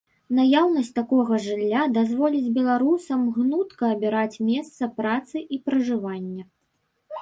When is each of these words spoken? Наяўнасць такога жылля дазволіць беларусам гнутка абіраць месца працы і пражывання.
Наяўнасць 0.37 0.89
такога 0.99 1.39
жылля 1.47 1.83
дазволіць 1.99 2.51
беларусам 2.57 3.29
гнутка 3.39 3.83
абіраць 3.97 4.41
месца 4.51 4.93
працы 4.99 5.37
і 5.57 5.65
пражывання. 5.69 6.43